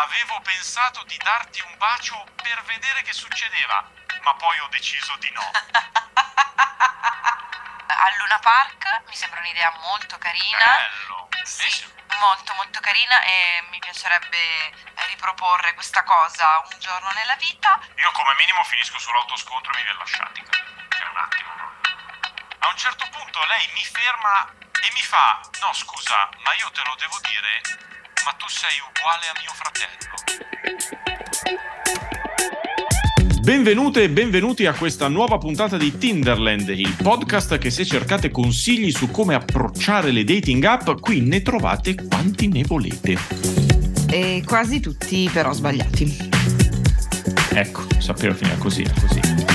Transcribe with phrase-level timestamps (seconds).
[0.00, 3.84] Avevo pensato di darti un bacio per vedere che succedeva,
[4.22, 5.50] ma poi ho deciso di no.
[7.90, 10.76] Al Luna Park mi sembra un'idea molto carina.
[10.76, 14.72] Bello, Sì, molto molto carina e mi piacerebbe
[15.08, 17.80] riproporre questa cosa un giorno nella vita.
[17.96, 20.50] Io come minimo finisco sull'autoscontro e mi viene lasciatica.
[20.88, 21.50] Per un attimo.
[22.60, 24.48] A un certo punto lei mi ferma
[24.80, 27.62] e mi fa: No, scusa, ma io te lo devo dire,
[28.28, 30.12] ma tu sei uguale a mio fratello.
[33.40, 38.90] Benvenute e benvenuti a questa nuova puntata di Tinderland, il podcast che se cercate consigli
[38.90, 43.16] su come approcciare le dating app, qui ne trovate quanti ne volete.
[44.10, 46.28] E quasi tutti però sbagliati.
[47.54, 49.47] Ecco, sapevo finire così, così.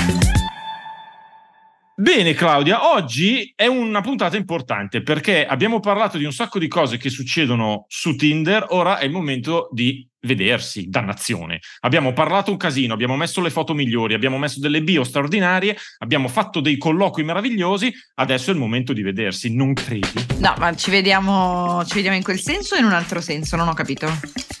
[2.04, 6.98] Bene Claudia, oggi è una puntata importante perché abbiamo parlato di un sacco di cose
[6.98, 11.60] che succedono su Tinder, ora è il momento di vedersi, dannazione.
[11.80, 16.28] Abbiamo parlato un casino, abbiamo messo le foto migliori, abbiamo messo delle bio straordinarie, abbiamo
[16.28, 20.26] fatto dei colloqui meravigliosi, adesso è il momento di vedersi, non credi?
[20.40, 23.56] No, ma ci vediamo, ci vediamo in quel senso o in un altro senso?
[23.56, 24.12] Non ho capito.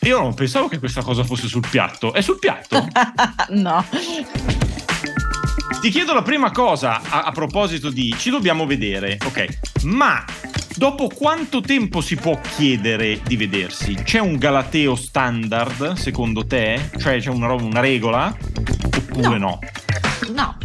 [0.04, 2.88] Io non pensavo che questa cosa fosse sul piatto, è sul piatto?
[3.50, 3.84] no.
[5.84, 9.82] Ti chiedo la prima cosa a, a proposito di ci dobbiamo vedere, ok?
[9.82, 10.24] Ma
[10.76, 13.92] dopo quanto tempo si può chiedere di vedersi?
[13.92, 16.88] C'è un galateo standard secondo te?
[16.96, 18.34] Cioè c'è una, una regola?
[19.12, 19.58] Oppure no?
[20.30, 20.56] No,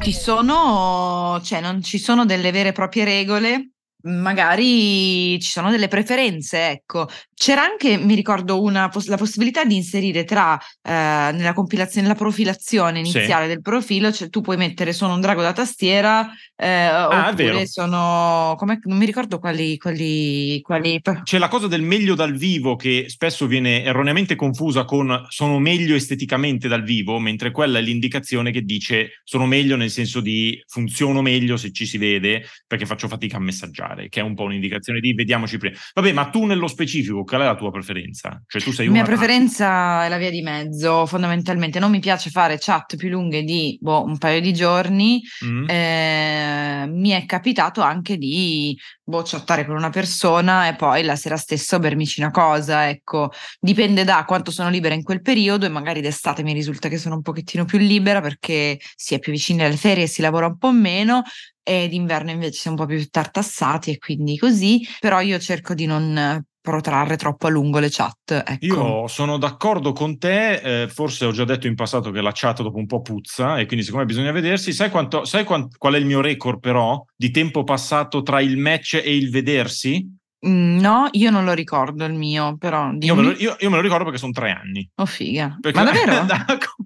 [0.00, 3.71] ci sono, cioè non ci sono delle vere e proprie regole,
[4.02, 7.08] magari ci sono delle preferenze, ecco.
[7.34, 13.04] C'era anche, mi ricordo, una la possibilità di inserire tra eh, nella compilazione, nella profilazione
[13.04, 13.16] Sì.
[13.16, 17.66] iniziale del profilo, cioè tu puoi mettere sono un drago da tastiera, eh, Ah, oppure
[17.66, 22.76] sono, come, non mi ricordo quali, quali, quali C'è la cosa del meglio dal vivo
[22.76, 28.52] che spesso viene erroneamente confusa con sono meglio esteticamente dal vivo, mentre quella è l'indicazione
[28.52, 33.08] che dice sono meglio nel senso di funziono meglio se ci si vede perché faccio
[33.08, 35.76] fatica a messaggiare, che è un po' un'indicazione di vediamoci prima.
[35.94, 38.42] Vabbè, ma tu nello specifico, qual è la tua preferenza?
[38.46, 41.78] Cioè tu sei La mia una preferenza è la via di mezzo, fondamentalmente.
[41.78, 45.20] Non mi piace fare chat più lunghe di boh, un paio di giorni.
[45.44, 45.68] Mm?
[45.68, 48.76] Eh, mi è capitato anche di
[49.12, 52.88] boh, chattare con una persona e poi la sera stessa bermici una cosa.
[52.88, 53.30] Ecco,
[53.60, 57.16] dipende da quanto sono libera in quel periodo e magari d'estate mi risulta che sono
[57.16, 60.56] un pochettino più libera perché si è più vicini alle ferie e si lavora un
[60.56, 61.22] po' meno.
[61.62, 65.74] E d'inverno invece si è un po' più tartassati e quindi così, però io cerco
[65.74, 68.42] di non protrarre troppo a lungo le chat.
[68.46, 68.64] Ecco.
[68.64, 72.62] Io sono d'accordo con te, eh, forse ho già detto in passato che la chat
[72.62, 75.98] dopo un po' puzza e quindi siccome bisogna vedersi, sai, quanto, sai quan- qual è
[75.98, 80.06] il mio record però di tempo passato tra il match e il vedersi?
[80.46, 83.76] Mm, No, io non lo ricordo il mio, però Io me, lo, io- io me
[83.76, 84.88] lo ricordo perché sono tre anni.
[84.96, 85.56] Oh figa.
[85.60, 86.26] Perché- Ma davvero?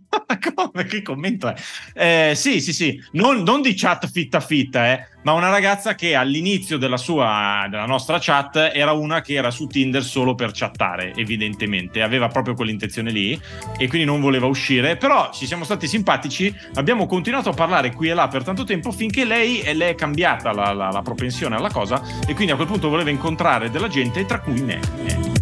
[0.55, 0.85] Come?
[0.85, 2.31] Che commento è?
[2.31, 6.15] Eh, sì, sì, sì, non, non di chat fitta fitta, eh, ma una ragazza che
[6.15, 11.13] all'inizio della sua, della nostra chat era una che era su Tinder solo per chattare,
[11.17, 13.39] evidentemente, aveva proprio quell'intenzione lì
[13.77, 18.09] e quindi non voleva uscire, però ci siamo stati simpatici, abbiamo continuato a parlare qui
[18.09, 21.71] e là per tanto tempo finché lei, le è cambiata la, la- la propensione alla
[21.71, 24.81] cosa e quindi a quel punto voleva incontrare della gente, tra cui me.
[25.03, 25.36] me.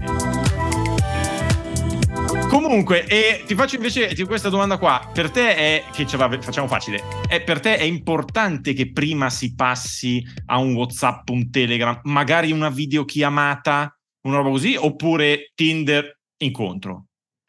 [2.55, 5.11] Comunque, e ti faccio invece questa domanda qua.
[5.13, 9.29] Per te è, che ce la facciamo facile, è, per te è importante che prima
[9.29, 13.99] si passi a un WhatsApp, un Telegram, magari una videochiamata,
[14.29, 17.07] una roba così, oppure Tinder incontro?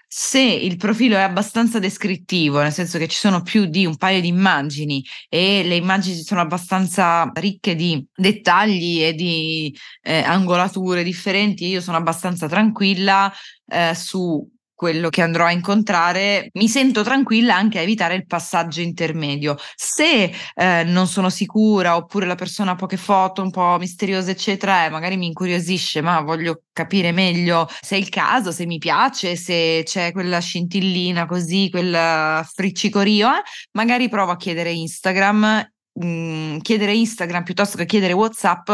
[0.08, 4.22] Se il profilo è abbastanza descrittivo, nel senso che ci sono più di un paio
[4.22, 11.68] di immagini e le immagini sono abbastanza ricche di dettagli e di eh, angolature differenti,
[11.68, 13.32] io sono abbastanza tranquilla
[13.68, 18.82] eh, su quello che andrò a incontrare, mi sento tranquilla anche a evitare il passaggio
[18.82, 19.56] intermedio.
[19.76, 24.86] Se eh, non sono sicura oppure la persona ha poche foto, un po' misteriose, eccetera,
[24.86, 29.36] eh, magari mi incuriosisce, ma voglio capire meglio se è il caso, se mi piace,
[29.38, 33.42] se c'è quella scintillina così, quel friccicorio, eh,
[33.72, 35.75] magari provo a chiedere Instagram.
[36.04, 38.70] Mm, chiedere Instagram piuttosto che chiedere WhatsApp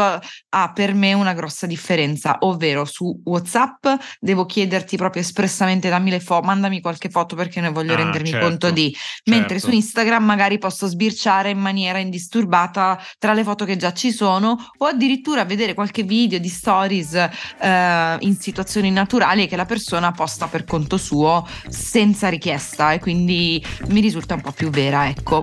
[0.48, 3.86] ha per me una grossa differenza, ovvero su WhatsApp
[4.18, 8.30] devo chiederti proprio espressamente dammi le foto, mandami qualche foto perché ne voglio Ah, rendermi
[8.30, 8.94] certo, conto di,
[9.26, 9.68] mentre certo.
[9.68, 14.70] su Instagram magari posso sbirciare in maniera indisturbata tra le foto che già ci sono
[14.78, 20.46] o addirittura vedere qualche video di stories eh, in situazioni naturali che la persona posta
[20.46, 25.42] per conto suo senza richiesta e quindi mi risulta un po' più vera, ecco.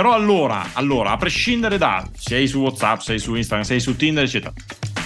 [0.00, 4.24] Però allora, allora, a prescindere da sei su WhatsApp, sei su Instagram, sei su Tinder,
[4.24, 4.50] eccetera,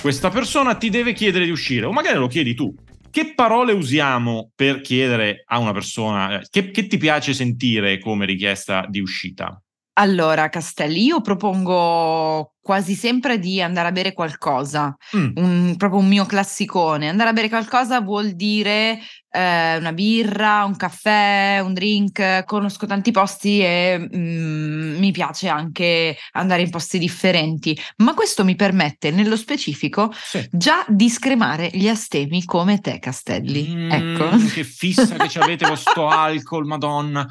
[0.00, 2.72] questa persona ti deve chiedere di uscire, o magari lo chiedi tu.
[3.10, 8.24] Che parole usiamo per chiedere a una persona, eh, che, che ti piace sentire come
[8.24, 9.60] richiesta di uscita?
[9.94, 15.30] Allora, Castelli, io propongo quasi sempre di andare a bere qualcosa, mm.
[15.36, 17.08] un, proprio un mio classicone.
[17.08, 18.98] Andare a bere qualcosa vuol dire
[19.30, 22.42] eh, una birra, un caffè, un drink.
[22.44, 28.56] Conosco tanti posti e mm, mi piace anche andare in posti differenti, ma questo mi
[28.56, 30.44] permette nello specifico sì.
[30.50, 33.68] già di scremare gli astemi come te, Castelli.
[33.74, 34.36] Mm, ecco.
[34.52, 37.28] Che fissa che ci avete con sto alcol, madonna.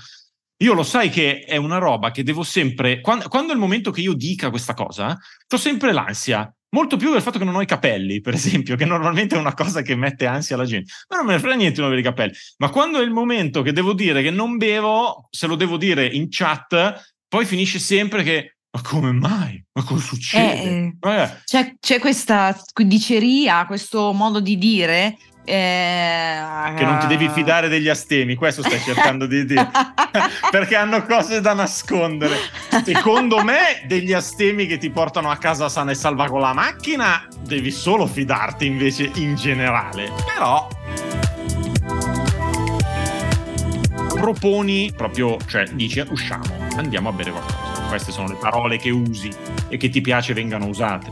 [0.63, 3.92] Io lo sai che è una roba che devo sempre, quando, quando è il momento
[3.92, 5.18] che io dica questa cosa,
[5.48, 6.50] ho sempre l'ansia.
[6.69, 9.54] Molto più del fatto che non ho i capelli, per esempio, che normalmente è una
[9.54, 10.92] cosa che mette ansia alla gente.
[11.10, 12.33] Ma non me ne frega niente di non avere i capelli.
[12.60, 16.06] Ma quando è il momento che devo dire che non bevo, se lo devo dire
[16.06, 19.63] in chat, poi finisce sempre che ma come mai?
[19.74, 20.95] Ma cosa succede?
[21.00, 21.30] Eh, eh.
[21.44, 27.90] C'è, c'è, questa diceria, questo modo di dire eh, che non ti devi fidare degli
[27.90, 29.69] astemi, questo stai cercando di dire,
[30.50, 32.38] perché hanno cose da nascondere.
[32.84, 37.28] Secondo me, degli astemi che ti portano a casa sana e salva con la macchina,
[37.42, 40.12] devi solo fidarti invece in generale.
[40.34, 40.68] Però
[44.24, 46.45] proponi proprio, cioè dici usciamo,
[46.78, 47.81] andiamo a bere qualcosa.
[47.90, 49.30] Queste sono le parole che usi
[49.68, 51.12] e che ti piace vengano usate.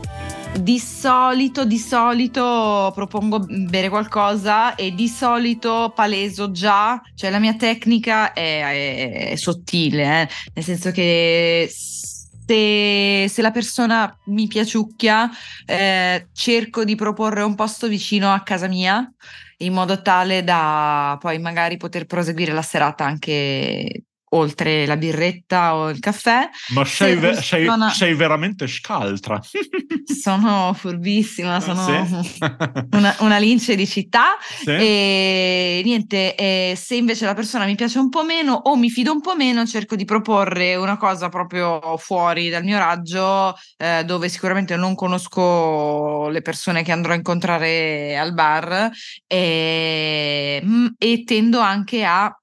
[0.60, 7.54] Di solito, di solito propongo bere qualcosa e di solito paleso già, cioè la mia
[7.54, 10.28] tecnica è, è, è sottile, eh?
[10.54, 15.30] nel senso che se, se, la persona mi piaciucchia,
[15.66, 19.10] eh, cerco di proporre un posto vicino a casa mia
[19.58, 25.90] in modo tale da poi magari poter proseguire la serata anche oltre la birretta o
[25.90, 26.48] il caffè.
[26.68, 29.40] Ma sei, ve- sei, sei veramente scaltra.
[30.04, 32.38] sono furbissima, sono sì?
[32.96, 34.70] una, una, lince di città sì?
[34.70, 39.12] e niente, eh, se invece la persona mi piace un po' meno o mi fido
[39.12, 44.28] un po' meno, cerco di proporre una cosa proprio fuori dal mio raggio, eh, dove
[44.28, 48.90] sicuramente non conosco le persone che andrò a incontrare al bar
[49.26, 52.34] e, mm, e tendo anche a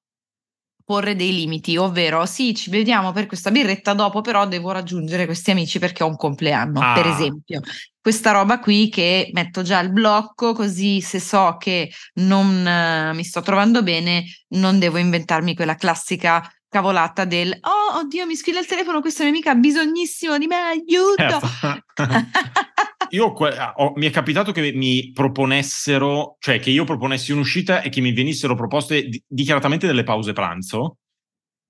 [0.89, 5.51] porre dei limiti, ovvero sì, ci vediamo per questa birretta, dopo però devo raggiungere questi
[5.51, 6.93] amici perché ho un compleanno, ah.
[6.95, 7.61] per esempio.
[8.01, 13.23] Questa roba qui che metto già il blocco, così se so che non uh, mi
[13.23, 14.23] sto trovando bene,
[14.55, 19.31] non devo inventarmi quella classica cavolata del oh oddio mi squilla il telefono questa mia
[19.31, 21.81] amica ha bisognissimo di me aiuto certo.
[23.09, 28.01] io oh, mi è capitato che mi proponessero cioè che io proponessi un'uscita e che
[28.01, 30.97] mi venissero proposte di- dichiaratamente delle pause pranzo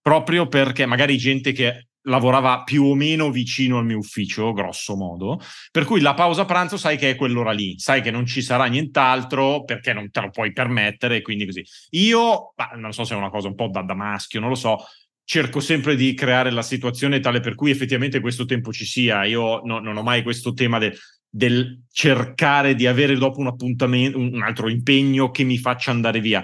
[0.02, 5.40] proprio perché magari gente che lavorava più o meno vicino al mio ufficio, grosso modo,
[5.72, 8.66] per cui la pausa pranzo sai che è quell'ora lì, sai che non ci sarà
[8.66, 11.64] nient'altro perché non te lo puoi permettere, quindi così.
[11.92, 14.78] Io, non so se è una cosa un po' da, da maschio, non lo so,
[15.24, 19.26] cerco sempre di creare la situazione tale per cui effettivamente questo tempo ci sia.
[19.26, 20.96] Io no, non ho mai questo tema de,
[21.30, 26.44] del cercare di avere dopo un appuntamento, un altro impegno che mi faccia andare via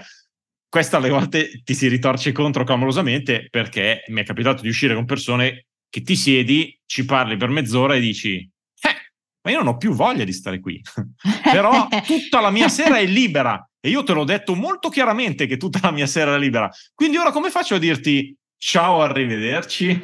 [0.75, 5.05] questa alle volte ti si ritorce contro clamorosamente perché mi è capitato di uscire con
[5.05, 8.35] persone che ti siedi, ci parli per mezz'ora e dici
[8.81, 8.95] eh,
[9.41, 10.81] ma io non ho più voglia di stare qui.
[11.49, 15.55] Però tutta la mia sera è libera e io te l'ho detto molto chiaramente che
[15.55, 16.69] tutta la mia sera è libera.
[16.93, 20.01] Quindi ora come faccio a dirti ciao, arrivederci?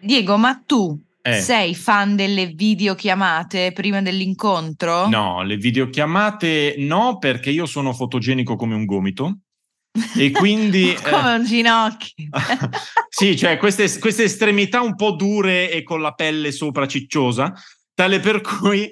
[0.00, 1.40] Diego, ma tu eh.
[1.40, 5.08] Sei fan delle videochiamate prima dell'incontro?
[5.08, 9.38] No, le videochiamate no, perché io sono fotogenico come un gomito
[10.16, 12.28] e quindi come un ginocchio
[13.08, 17.50] sì cioè queste, queste, estremità un po' dure e con la pelle sopra cicciosa
[17.94, 18.90] tale per cui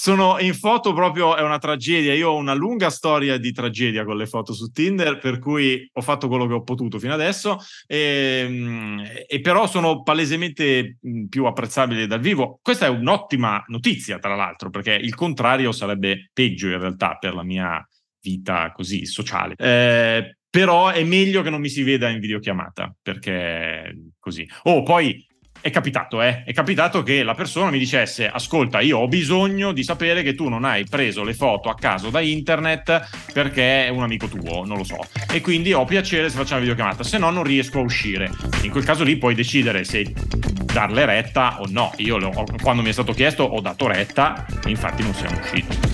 [0.00, 4.16] sono in foto proprio è una tragedia io ho una lunga storia di tragedia con
[4.16, 8.44] le foto su Tinder per cui ho fatto quello che ho potuto fino adesso e,
[8.46, 14.70] ehm, e però sono palesemente più apprezzabili dal vivo questa è un'ottima notizia tra l'altro
[14.70, 17.84] perché il contrario sarebbe peggio in realtà per la mia
[18.20, 19.54] vita così sociale.
[19.56, 24.48] Eh, però è meglio che non mi si veda in videochiamata perché così.
[24.64, 25.26] Oh, poi
[25.60, 26.44] è capitato, eh?
[26.44, 30.48] È capitato che la persona mi dicesse: Ascolta, io ho bisogno di sapere che tu
[30.48, 34.76] non hai preso le foto a caso da internet perché è un amico tuo, non
[34.76, 34.98] lo so.
[35.30, 38.30] E quindi ho piacere se facciamo una videochiamata, se no non riesco a uscire.
[38.62, 40.12] In quel caso lì puoi decidere se
[40.72, 41.92] darle retta o no.
[41.96, 42.18] Io
[42.62, 45.87] quando mi è stato chiesto ho dato retta, infatti non siamo usciti.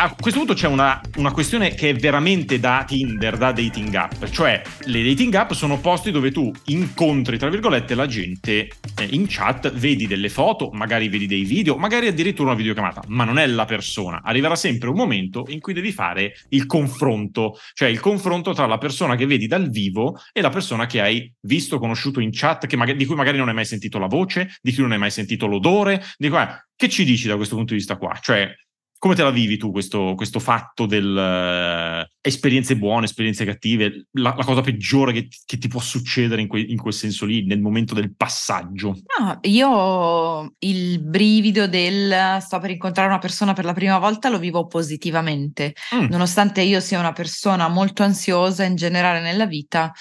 [0.00, 4.26] A questo punto c'è una, una, questione che è veramente da Tinder, da dating app,
[4.26, 9.26] cioè le dating app sono posti dove tu incontri, tra virgolette, la gente eh, in
[9.26, 13.46] chat, vedi delle foto, magari vedi dei video, magari addirittura una videochiamata, ma non è
[13.48, 14.20] la persona.
[14.22, 18.78] Arriverà sempre un momento in cui devi fare il confronto, cioè il confronto tra la
[18.78, 22.96] persona che vedi dal vivo e la persona che hai visto, conosciuto in chat, magari,
[22.96, 25.48] di cui magari non hai mai sentito la voce, di cui non hai mai sentito
[25.48, 26.38] l'odore, di cui,
[26.76, 28.16] che ci dici da questo punto di vista qua?
[28.20, 28.54] Cioè,
[28.98, 34.34] come te la vivi tu questo, questo fatto del uh, esperienze buone, esperienze cattive, la,
[34.36, 37.60] la cosa peggiore che, che, ti può succedere in, que, in, quel senso lì, nel
[37.60, 38.96] momento del passaggio?
[39.18, 44.38] No, io il brivido del sto per incontrare una persona per la prima volta lo
[44.38, 46.06] vivo positivamente, mm.
[46.08, 49.92] nonostante io sia una persona molto ansiosa in generale nella vita,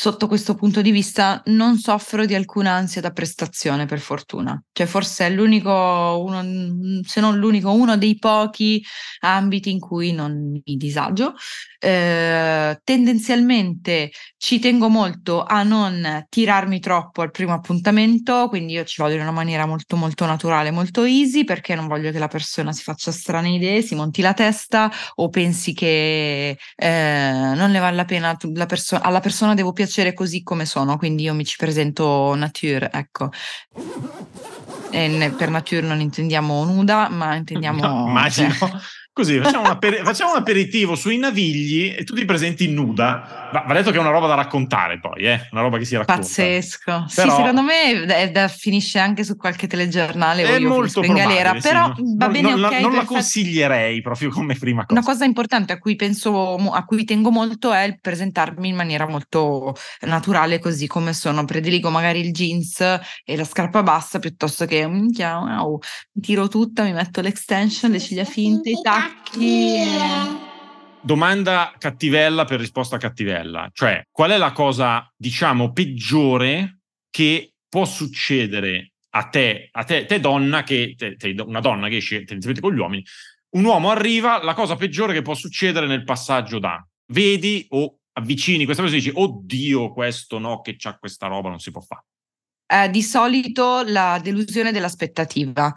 [0.00, 4.62] sotto questo punto di vista non soffro di alcuna ansia da prestazione, per fortuna.
[4.70, 8.80] Cioè, forse è l'unico, uno, se non l'unico, uno dei pochi
[9.22, 11.34] ambiti in cui non mi disagio.
[11.80, 19.02] Eh, tendenzialmente ci tengo molto a non tirarmi troppo al primo appuntamento, quindi io ci
[19.02, 22.70] vado in una maniera molto molto naturale, molto easy, perché non voglio che la persona
[22.70, 27.96] si faccia strane idee, si monti la testa o pensi che eh, non ne vale
[27.96, 31.46] la pena la perso- alla persona devo piacere piacere così come sono, quindi io mi
[31.46, 33.30] ci presento nature, ecco.
[34.90, 37.80] E per nature non intendiamo nuda, ma intendiamo...
[37.88, 38.52] No, immagino.
[38.52, 38.70] Cioè,
[39.18, 43.48] Così facciamo un, aper- facciamo un, aperitivo sui navigli e tu ti presenti nuda.
[43.52, 45.48] Va, va detto che è una roba da raccontare poi, eh?
[45.50, 46.20] una roba che si racconta.
[46.20, 47.06] Pazzesco.
[47.12, 51.14] Però, sì, secondo me è da, finisce anche su qualche telegiornale è o molto in
[51.14, 51.68] galera, sì.
[51.68, 55.00] però va non, bene non, okay, non la consiglierei proprio come prima cosa.
[55.00, 59.08] Una cosa importante a cui penso, a cui tengo molto è il presentarmi in maniera
[59.08, 61.44] molto naturale così come sono.
[61.44, 62.80] Prediligo magari il jeans
[63.24, 65.80] e la scarpa bassa piuttosto che wow,
[66.12, 69.78] mi tiro tutta, mi metto l'extension, le ciglia finte, i tacchi chi
[71.00, 78.92] Domanda cattivella per risposta cattivella, cioè qual è la cosa, diciamo, peggiore che può succedere
[79.10, 82.74] a te, a te, te donna, che te, te, una donna che esce tendenzialmente con
[82.74, 83.04] gli uomini,
[83.50, 88.64] un uomo arriva, la cosa peggiore che può succedere nel passaggio da vedi o avvicini
[88.64, 92.04] questa persona e dici oddio questo no, che c'ha questa roba, non si può fare.
[92.70, 95.72] Eh, di solito la delusione dell'aspettativa,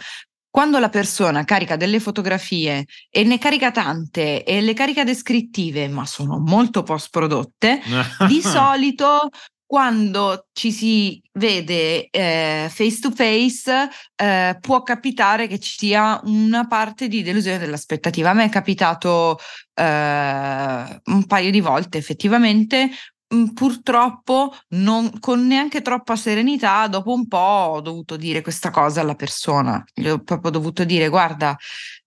[0.52, 6.06] quando la persona carica delle fotografie e ne carica tante e le carica descrittive, ma
[6.06, 7.82] sono molto post prodotte,
[8.28, 9.30] di solito
[9.66, 16.68] quando ci si vede eh, face to face eh, può capitare che ci sia una
[16.68, 18.32] parte di delusione dell'aspettativa.
[18.32, 19.40] A me è capitato
[19.74, 22.90] eh, un paio di volte effettivamente,
[23.54, 29.16] purtroppo non, con neanche troppa serenità, dopo un po' ho dovuto dire questa cosa alla
[29.16, 29.84] persona.
[29.94, 31.58] Gli ho proprio dovuto dire: guarda,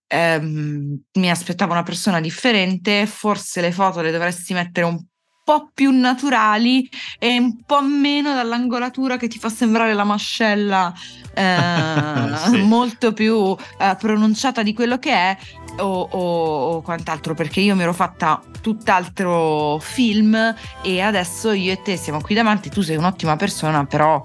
[0.07, 5.03] ehm, mi aspettavo una persona differente, forse le foto le dovresti mettere un
[5.45, 6.89] po' più naturali
[7.19, 10.93] e un po' meno dall'angolatura che ti fa sembrare la mascella
[11.35, 12.63] eh, sì.
[12.63, 15.37] molto più eh, pronunciata di quello che è
[15.79, 21.83] o, o, o, quant'altro perché io mi ero fatta tutt'altro film e adesso io e
[21.83, 24.25] te siamo qui davanti tu sei un'ottima persona però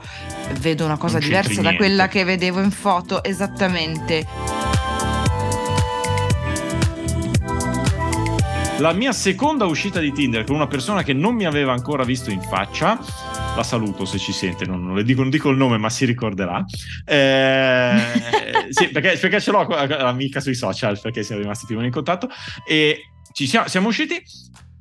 [0.60, 4.26] vedo una cosa diversa da quella che vedevo in foto esattamente
[8.80, 12.32] La mia seconda uscita di Tinder con una persona che non mi aveva ancora visto
[12.32, 12.98] in faccia,
[13.54, 16.06] la saluto se ci sente, non, non le dico, non dico il nome ma si
[16.06, 16.64] ricorderà.
[17.04, 17.98] Eh,
[18.70, 22.30] sì, perché, perché, ce l'ho l'amica sui social, perché siamo rimasti prima in contatto.
[22.66, 24.22] E ci siamo, siamo usciti.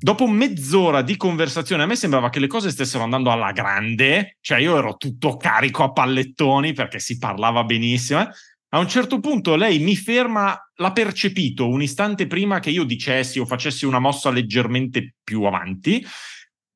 [0.00, 4.61] Dopo mezz'ora di conversazione, a me sembrava che le cose stessero andando alla grande, cioè
[4.61, 8.21] io ero tutto carico a pallettoni perché si parlava benissimo.
[8.21, 8.28] Eh?
[8.71, 13.38] A un certo punto lei mi ferma, l'ha percepito un istante prima che io dicessi
[13.40, 16.07] o facessi una mossa leggermente più avanti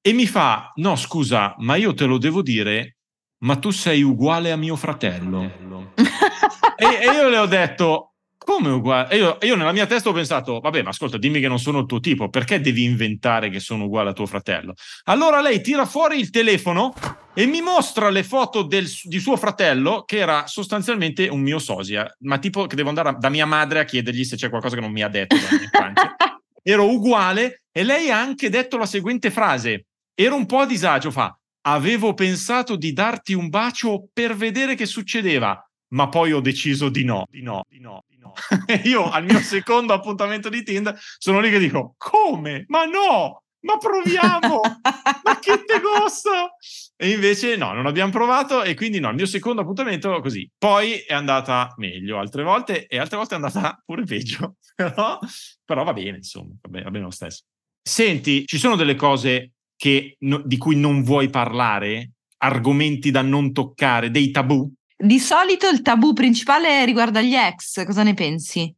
[0.05, 2.97] e mi fa, no scusa, ma io te lo devo dire,
[3.45, 5.93] ma tu sei uguale a mio fratello.
[6.76, 8.12] e, e, io le ho detto,
[8.45, 9.17] come uguale?
[9.17, 11.87] Io, io, nella mia testa ho pensato, vabbè, ma ascolta, dimmi che non sono il
[11.87, 14.75] tuo tipo, perché devi inventare che sono uguale a tuo fratello?
[15.05, 16.93] Allora lei tira fuori il telefono
[17.35, 22.11] e mi mostra le foto del, di suo fratello, che era sostanzialmente un mio sosia,
[22.21, 24.93] ma tipo che devo andare da mia madre a chiedergli se c'è qualcosa che non
[24.93, 25.37] mi ha detto.
[26.63, 29.87] Ero uguale e lei ha anche detto la seguente frase.
[30.15, 34.87] Ero un po' a disagio, fa, avevo pensato di darti un bacio per vedere che
[34.87, 35.61] succedeva,
[35.93, 38.33] ma poi ho deciso di no, di no, di no, di no.
[38.85, 42.65] Io al mio secondo appuntamento di Tinder sono lì che dico, come?
[42.69, 43.43] Ma no!
[43.61, 44.61] Ma proviamo!
[45.25, 46.53] ma che te costa?
[46.97, 50.49] E invece no, non abbiamo provato e quindi no, il mio secondo appuntamento così.
[50.57, 55.19] Poi è andata meglio altre volte e altre volte è andata pure peggio, però,
[55.65, 57.43] però va bene, insomma, va bene, va bene lo stesso.
[57.81, 62.13] Senti, ci sono delle cose che, no, di cui non vuoi parlare?
[62.39, 64.73] Argomenti da non toccare, dei tabù?
[65.03, 68.73] Di solito il tabù principale riguarda gli ex, cosa ne pensi?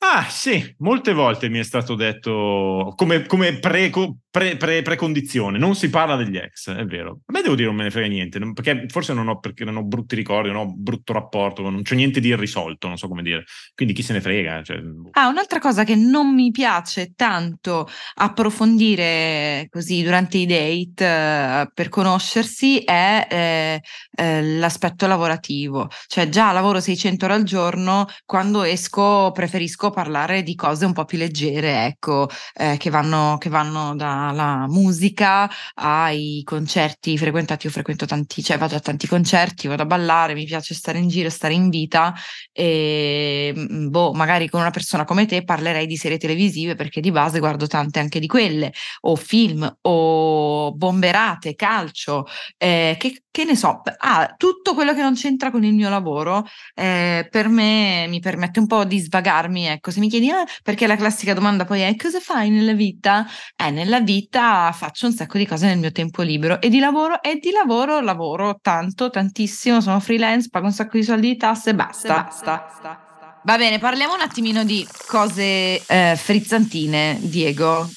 [0.00, 3.88] Ah, sì, molte volte mi è stato detto come, come pre,
[4.34, 7.20] pre, pre, precondizione, non si parla degli ex, è vero.
[7.26, 9.76] A me devo dire non me ne frega niente, perché forse non ho, perché non
[9.76, 13.22] ho brutti ricordi, non ho brutto rapporto, non c'è niente di irrisolto, non so come
[13.22, 13.44] dire.
[13.76, 14.64] Quindi chi se ne frega.
[14.64, 14.78] Cioè...
[14.78, 15.10] Boh.
[15.12, 21.88] Ah, un'altra cosa che non mi piace tanto approfondire così durante i date uh, per
[21.88, 23.82] conoscersi è eh,
[24.16, 25.88] eh, l'aspetto lavorativo.
[26.08, 31.04] Cioè già lavoro 600 ore al giorno, quando esco preferisco parlare di cose un po'
[31.04, 33.94] più leggere, ecco, eh, che, vanno, che vanno
[34.26, 37.66] dalla musica ai concerti frequentati.
[37.66, 41.08] Io frequento tanti, cioè vado a tanti concerti, vado a ballare, mi piace stare in
[41.08, 42.14] giro, stare in vita
[42.52, 47.10] e mm, boh, magari con una persona come te parlerei di serie televisive perché di
[47.10, 52.26] base guardo tante anche di quelle, o film, o bomberate, calcio,
[52.56, 56.46] eh, che, che, ne so, ah, tutto quello che non c'entra con il mio lavoro
[56.72, 60.86] eh, per me mi permette un po' di svagarmi, ecco se mi chiedi ah, perché
[60.86, 63.26] la classica domanda poi è cosa fai nella vita?
[63.56, 67.20] Eh, nella vita faccio un sacco di cose nel mio tempo libero e di lavoro
[67.22, 71.74] e di lavoro lavoro tanto, tantissimo, sono freelance, pago un sacco di soldi di tasse,
[71.74, 72.22] basta.
[72.22, 73.40] basta.
[73.42, 77.88] Va bene, parliamo un attimino di cose eh, frizzantine, Diego.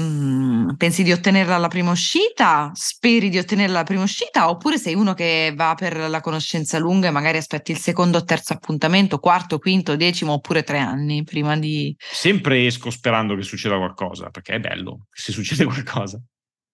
[0.00, 2.72] Mm, pensi di ottenerla alla prima uscita?
[2.74, 4.48] Speri di ottenerla alla prima uscita?
[4.48, 8.24] Oppure sei uno che va per la conoscenza lunga e magari aspetti il secondo o
[8.24, 11.94] terzo appuntamento, quarto, quinto, decimo oppure tre anni prima di...
[11.98, 16.20] Sempre esco sperando che succeda qualcosa, perché è bello se succede qualcosa.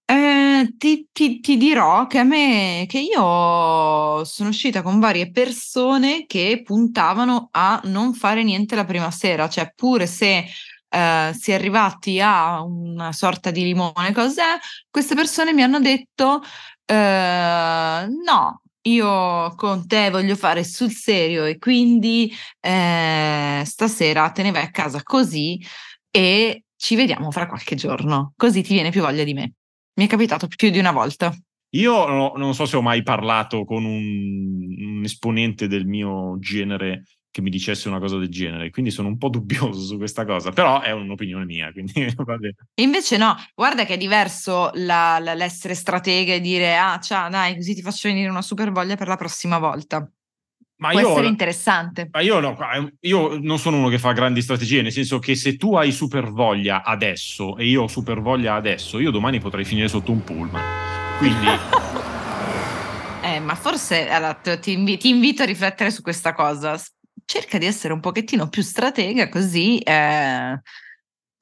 [0.06, 6.24] Eh, ti, ti, ti, dirò che a me, che io sono uscita con varie persone
[6.26, 10.44] che puntavano a non fare niente la prima sera, cioè pure se
[10.90, 14.58] eh, si è arrivati a una sorta di limone, cos'è?
[14.90, 16.42] Queste persone mi hanno detto
[16.84, 24.50] eh, no, io con te voglio fare sul serio e quindi eh, stasera te ne
[24.50, 25.62] vai a casa così
[26.10, 29.52] e ci vediamo fra qualche giorno, così ti viene più voglia di me.
[29.94, 31.32] Mi è capitato più di una volta.
[31.74, 37.04] Io no, non so se ho mai parlato con un, un esponente del mio genere
[37.30, 40.50] che mi dicesse una cosa del genere, quindi sono un po' dubbioso su questa cosa,
[40.50, 42.54] però è un'opinione mia, quindi va bene.
[42.80, 47.54] Invece no, guarda che è diverso la, la, l'essere stratega e dire ah ciao dai
[47.54, 50.08] così ti faccio venire una super voglia per la prossima volta.
[50.80, 52.08] Ma Può io, essere interessante.
[52.10, 52.56] Ma io, no,
[53.00, 56.30] io non sono uno che fa grandi strategie, nel senso che se tu hai super
[56.30, 60.62] voglia adesso e io ho super voglia adesso, io domani potrei finire sotto un pullman.
[61.18, 61.46] Quindi...
[63.24, 66.78] eh, ma forse allora, ti invito a riflettere su questa cosa
[67.30, 70.60] cerca di essere un pochettino più stratega così eh,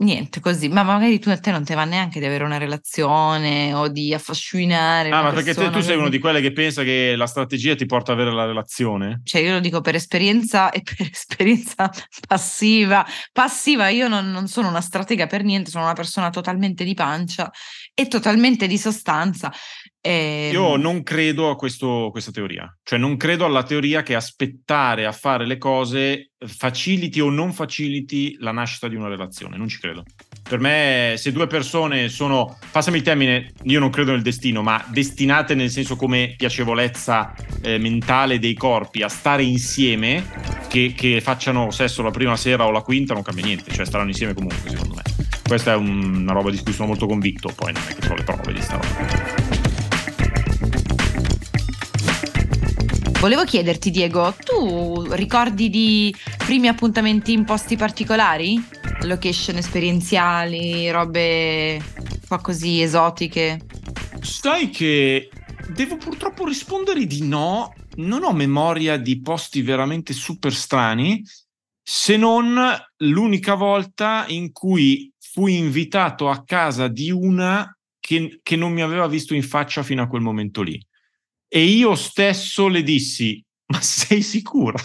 [0.01, 0.69] niente così.
[0.69, 4.13] Ma magari tu a te non ti va neanche di avere una relazione o di
[4.13, 7.75] affascinare ah ma perché te, tu sei uno di quelle che pensa che la strategia
[7.75, 9.23] ti porta ad avere la relazione?
[9.25, 11.91] Cioè io lo dico per esperienza e per esperienza
[12.27, 13.07] passiva.
[13.33, 17.51] Passiva io non, non sono una stratega per niente sono una persona totalmente di pancia
[17.95, 19.51] e totalmente di sostanza
[20.01, 20.51] e...
[20.53, 25.07] Io ehm non credo a questo, questa teoria, cioè non credo alla teoria che aspettare
[25.07, 29.79] a fare le cose faciliti o non faciliti la nascita di una relazione, non ci
[29.79, 30.05] credo.
[30.49, 34.83] Per me, se due persone sono, passami il termine, io non credo nel destino, ma
[34.89, 40.25] destinate nel senso come piacevolezza eh, mentale dei corpi a stare insieme,
[40.69, 44.11] che, che facciano sesso la prima sera o la quinta, non cambia niente, cioè staranno
[44.11, 45.03] insieme comunque, secondo me.
[45.43, 48.15] Questa è un, una roba di cui sono molto convinto, poi non è che ho
[48.15, 49.38] le prove di sta roba.
[53.21, 58.65] Volevo chiederti, Diego, tu ricordi di primi appuntamenti in posti particolari?
[59.03, 63.67] Location esperienziali, robe un po' così esotiche?
[64.21, 65.31] Sai che
[65.75, 67.75] devo purtroppo rispondere di no.
[67.97, 71.21] Non ho memoria di posti veramente super strani,
[71.83, 72.57] se non
[72.99, 79.09] l'unica volta in cui fui invitato a casa di una che, che non mi aveva
[79.09, 80.81] visto in faccia fino a quel momento lì
[81.49, 84.79] e io stesso le dissi, ma sei sicura?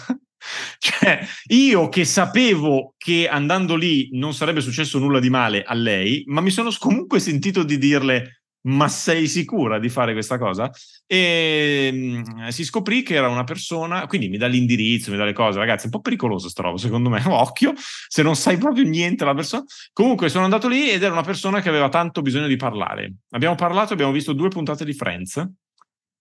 [0.78, 6.24] cioè, io che sapevo che andando lì non sarebbe successo nulla di male a lei,
[6.26, 10.70] ma mi sono comunque sentito di dirle, ma sei sicura di fare questa cosa?
[11.06, 15.24] E mh, mm, si scoprì che era una persona, quindi mi dà l'indirizzo, mi dà
[15.24, 18.56] le cose, ragazzi, è un po' pericoloso sta roba, secondo me, occhio, se non sai
[18.56, 19.64] proprio niente la persona.
[19.92, 23.16] Comunque sono andato lì ed era una persona che aveva tanto bisogno di parlare.
[23.30, 25.46] Abbiamo parlato, abbiamo visto due puntate di Friends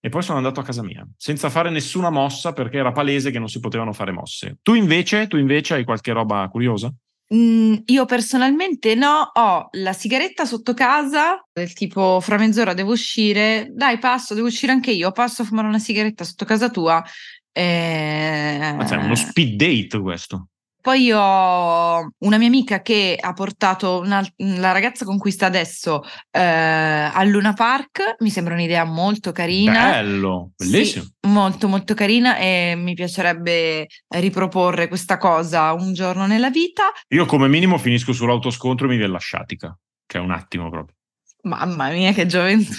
[0.05, 3.39] e poi sono andato a casa mia, senza fare nessuna mossa perché era palese che
[3.39, 4.57] non si potevano fare mosse.
[4.61, 6.93] Tu invece, tu invece hai qualche roba curiosa?
[7.33, 13.69] Mm, io personalmente no, ho la sigaretta sotto casa, del tipo fra mezz'ora devo uscire,
[13.71, 17.01] dai passo, devo uscire anche io, passo a fumare una sigaretta sotto casa tua.
[17.53, 18.73] Eh...
[18.75, 20.49] Ma c'è uno speed date questo.
[20.83, 26.03] Poi ho una mia amica che ha portato una, la ragazza con cui sta adesso
[26.29, 29.91] eh, al Luna Park, mi sembra un'idea molto carina.
[29.91, 31.05] Bello, bellissimo.
[31.05, 36.91] Sì, molto molto carina e mi piacerebbe riproporre questa cosa un giorno nella vita.
[37.13, 39.73] Io come minimo finisco sull'autoscontro e mi viene la sciatica,
[40.05, 40.97] cioè un attimo proprio.
[41.43, 42.73] Mamma mia che gioventù.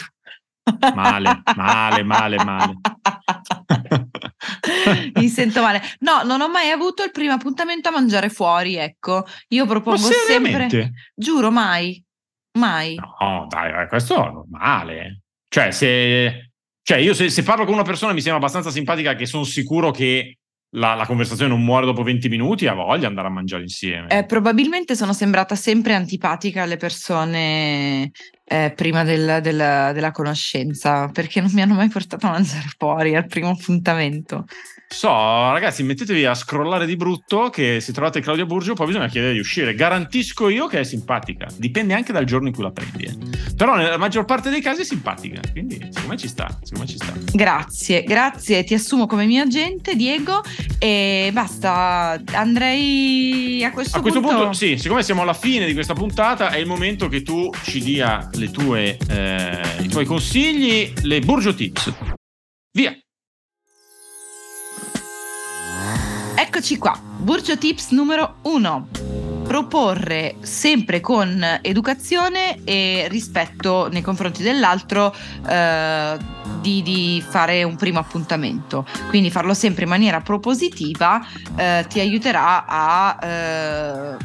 [0.95, 2.75] Male, male, male, male.
[5.15, 5.81] Mi sento male.
[6.01, 9.25] No, non ho mai avuto il primo appuntamento a mangiare fuori, ecco.
[9.49, 10.93] Io propongo sempre...
[11.15, 12.03] Giuro, mai.
[12.59, 12.95] Mai.
[12.95, 15.23] No, dai, questo è normale.
[15.49, 16.51] Cioè, se...
[16.83, 19.91] Cioè, io se, se parlo con una persona mi sembra abbastanza simpatica che sono sicuro
[19.91, 20.37] che
[20.75, 24.09] la, la, conversazione non muore dopo 20 minuti, ha voglia di andare a mangiare insieme.
[24.09, 28.11] Eh, probabilmente sono sembrata sempre antipatica alle persone
[28.45, 33.15] eh, prima del, del, della conoscenza, perché non mi hanno mai portato a mangiare fuori
[33.15, 34.45] al primo appuntamento.
[34.89, 39.33] So, ragazzi, mettetevi a scrollare di brutto che se trovate Claudia Burgio poi bisogna chiedere
[39.33, 39.75] di uscire.
[39.75, 41.47] Garantisco io che è simpatica.
[41.57, 43.05] Dipende anche dal giorno in cui la prendi.
[43.05, 43.17] Eh.
[43.57, 45.41] Però nella maggior parte dei casi è simpatica.
[45.51, 46.59] Quindi secondo me ci sta.
[46.79, 47.13] Me ci sta.
[47.33, 48.63] Grazie, grazie.
[48.65, 50.43] Ti assumo come mio agente, Diego.
[50.79, 52.23] E basta.
[52.33, 54.37] Andrei a questo, a questo punto.
[54.37, 57.81] punto sì, siccome siamo alla fine di questa puntata, è il momento che tu ci
[57.81, 61.93] dia tue, eh, i tuoi consigli, le Burgio Tips.
[62.73, 63.04] Via!
[66.37, 68.89] Eccoci qua, Burgio Tips numero uno.
[69.47, 75.15] Proporre sempre con educazione e rispetto nei confronti dell'altro
[75.47, 76.17] eh,
[76.61, 78.85] di, di, fare un primo appuntamento.
[79.09, 84.17] Quindi farlo sempre in maniera propositiva eh, ti aiuterà a eh,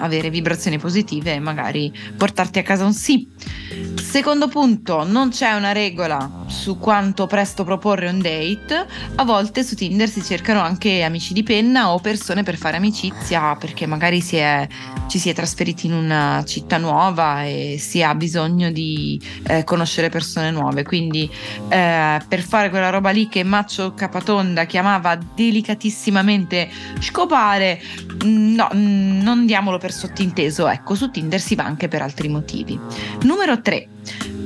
[0.00, 3.28] avere vibrazioni positive e magari portarti a casa un sì.
[3.96, 8.86] Secondo punto, non c'è una regola su quanto presto proporre un date.
[9.16, 13.56] A volte su Tinder si cercano anche amici di penna o persone per fare amicizia
[13.56, 14.66] perché magari si è,
[15.10, 20.08] ci si è trasferiti in una città nuova e si ha bisogno di eh, conoscere
[20.08, 20.84] persone nuove.
[20.84, 21.28] Quindi
[21.68, 26.70] eh, per fare quella roba lì che Maccio Capatonda chiamava delicatissimamente
[27.00, 27.82] scopare,
[28.24, 30.68] mm, no, mm, non diamolo per sottinteso.
[30.68, 32.78] Ecco, su Tinder si va anche per altri motivi.
[33.22, 33.88] Numero 3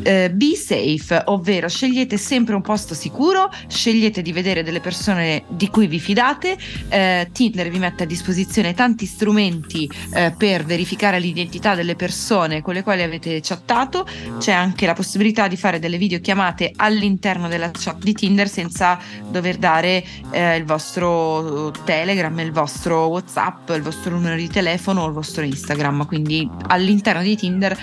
[0.05, 5.69] eh, be safe, ovvero scegliete sempre un posto sicuro, scegliete di vedere delle persone di
[5.69, 6.57] cui vi fidate.
[6.89, 12.75] Eh, Tinder vi mette a disposizione tanti strumenti eh, per verificare l'identità delle persone con
[12.75, 14.07] le quali avete chattato.
[14.39, 18.99] C'è anche la possibilità di fare delle videochiamate all'interno della chat di Tinder senza
[19.31, 25.07] dover dare eh, il vostro Telegram, il vostro WhatsApp, il vostro numero di telefono o
[25.07, 26.07] il vostro Instagram.
[26.07, 27.77] Quindi all'interno di Tinder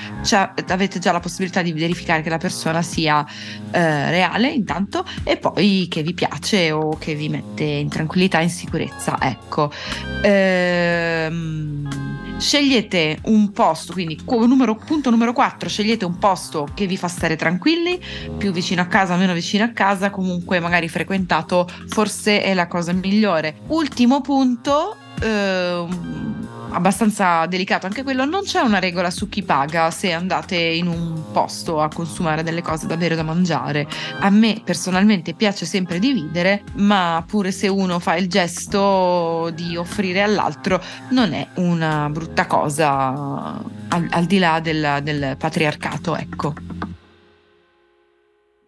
[0.68, 3.26] avete già la possibilità di verificare verificare che la persona sia
[3.72, 8.50] eh, reale intanto e poi che vi piace o che vi mette in tranquillità in
[8.50, 9.18] sicurezza.
[9.22, 9.72] Ecco.
[10.22, 11.88] Ehm,
[12.38, 17.36] scegliete un posto, quindi numero, punto numero 4, scegliete un posto che vi fa stare
[17.36, 18.02] tranquilli,
[18.38, 22.92] più vicino a casa, meno vicino a casa, comunque magari frequentato, forse è la cosa
[22.94, 23.58] migliore.
[23.68, 26.31] Ultimo punto, ehm,
[26.72, 31.32] abbastanza delicato anche quello, non c'è una regola su chi paga se andate in un
[31.32, 33.88] posto a consumare delle cose da bere o da mangiare.
[34.20, 40.22] A me personalmente piace sempre dividere, ma pure se uno fa il gesto di offrire
[40.22, 46.54] all'altro non è una brutta cosa al, al di là del, del patriarcato, ecco.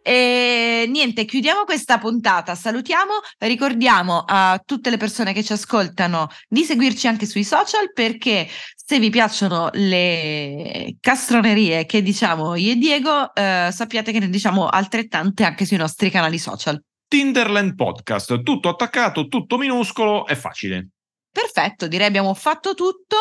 [0.05, 0.42] E
[0.87, 2.55] niente, chiudiamo questa puntata.
[2.55, 8.47] Salutiamo, ricordiamo a tutte le persone che ci ascoltano di seguirci anche sui social perché
[8.75, 14.67] se vi piacciono le castronerie che diciamo io e Diego, eh, sappiate che ne diciamo
[14.67, 16.81] altrettante anche sui nostri canali social.
[17.07, 20.89] Tinderland Podcast, tutto attaccato, tutto minuscolo, è facile.
[21.31, 23.17] Perfetto, direi abbiamo fatto tutto.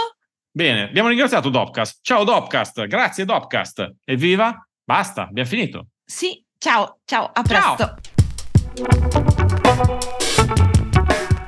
[0.51, 2.01] Bene, abbiamo ringraziato Dopcast.
[2.03, 3.97] Ciao Dopcast, grazie Dopcast.
[4.05, 5.87] Evviva, basta, abbiamo finito.
[6.05, 7.97] Sì, Ciao, ciao, a presto.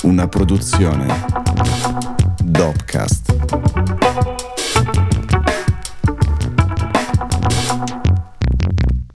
[0.02, 1.06] Una produzione
[2.42, 4.43] Dopcast.